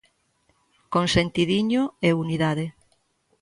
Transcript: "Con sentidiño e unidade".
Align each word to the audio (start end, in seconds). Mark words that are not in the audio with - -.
"Con 0.93 1.05
sentidiño 1.15 1.81
e 2.07 2.09
unidade". 2.23 2.65